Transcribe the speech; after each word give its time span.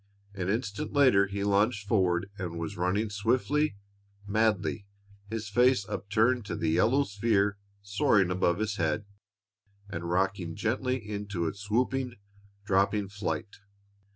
An 0.33 0.49
instant 0.49 0.93
later 0.93 1.27
he 1.27 1.43
lunged 1.43 1.87
forward 1.87 2.31
and 2.35 2.57
was 2.57 2.75
running 2.75 3.11
swiftly, 3.11 3.75
madly, 4.25 4.87
his 5.29 5.47
face 5.47 5.87
upturned 5.87 6.43
to 6.45 6.55
the 6.55 6.71
yellow 6.71 7.03
sphere 7.03 7.59
soaring 7.83 8.31
above 8.31 8.57
his 8.57 8.77
head 8.77 9.05
and 9.87 10.09
rocking 10.09 10.55
gently 10.55 10.97
in 10.97 11.27
its 11.31 11.59
swooping, 11.59 12.15
dropping 12.65 13.09
flight. 13.09 13.57